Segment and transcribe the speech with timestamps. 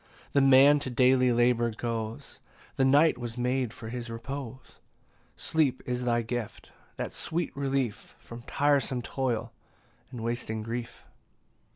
[0.33, 2.39] 17 Then man to daily labour goes;
[2.75, 4.79] The night was made for his repose:
[5.35, 9.53] Sleep is thy gift; that sweet relief From tiresome toil
[10.09, 11.05] and wasting grief.